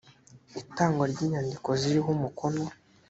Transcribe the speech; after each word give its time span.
itangwa 0.61 1.03
ry’inyandiko 1.11 1.69
ziriho 1.81 2.09
umukono 2.15 2.63